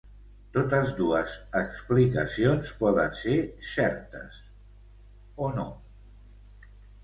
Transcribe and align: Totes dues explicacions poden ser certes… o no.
Totes 0.53 0.87
dues 0.99 1.35
explicacions 1.59 2.73
poden 2.81 3.15
ser 3.21 3.37
certes… 3.75 4.43
o 5.49 5.55
no. 5.61 5.71